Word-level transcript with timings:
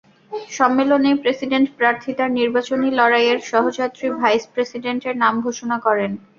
সম্মেলনেই 0.51 1.15
president 1.23 1.67
প্রার্থী 1.77 2.11
তাঁর 2.17 2.29
নির্বাচনী 2.39 2.87
লড়াইয়ে 2.99 3.33
সহযাত্রী 3.51 4.07
ভাইস 4.19 4.43
প্রেসিডেন্টের 4.53 5.15
নাম 5.23 5.33
ঘোষণা 5.45 5.77
করেন। 5.85 6.11